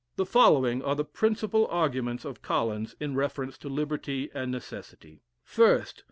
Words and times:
The 0.15 0.25
following 0.25 0.81
are 0.81 0.95
the 0.95 1.05
principal 1.05 1.67
arguments 1.67 2.25
of 2.25 2.41
Collins 2.41 2.95
in 2.99 3.13
reference 3.15 3.55
to 3.59 3.69
Liberty 3.69 4.31
and 4.33 4.51
Necessity: 4.51 5.21
First. 5.43 5.99